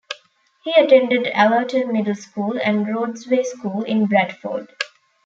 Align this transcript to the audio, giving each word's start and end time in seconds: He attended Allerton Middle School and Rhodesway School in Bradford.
He 0.63 0.71
attended 0.73 1.27
Allerton 1.27 1.93
Middle 1.93 2.15
School 2.15 2.57
and 2.59 2.87
Rhodesway 2.87 3.45
School 3.45 3.83
in 3.83 4.07
Bradford. 4.07 4.73